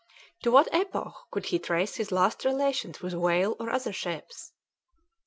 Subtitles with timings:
[0.41, 4.51] To what epoch could he trace his last relations with whale or other ships?